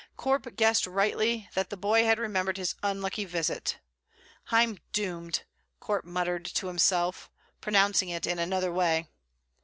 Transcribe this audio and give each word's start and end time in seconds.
Corp 0.17 0.55
guessed 0.55 0.87
rightly 0.87 1.47
that 1.53 1.69
the 1.69 1.77
boy 1.77 2.05
had 2.05 2.17
remembered 2.17 2.57
his 2.57 2.73
unlucky 2.81 3.23
visit. 3.23 3.77
"I'm 4.49 4.79
doomed!" 4.93 5.43
Corp 5.79 6.05
muttered 6.05 6.45
to 6.45 6.65
himself 6.65 7.29
pronouncing 7.61 8.09
it 8.09 8.25
in 8.25 8.39
another 8.39 8.73
way. 8.73 9.05